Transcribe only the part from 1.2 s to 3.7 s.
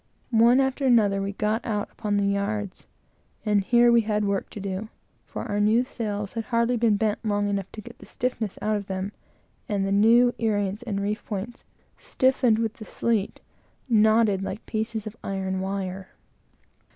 we got out upon the yards. And